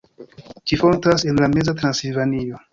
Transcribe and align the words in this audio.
Ĝi 0.71 0.79
fontas 0.85 1.27
en 1.33 1.43
la 1.45 1.53
meza 1.59 1.79
Transilvanio. 1.85 2.67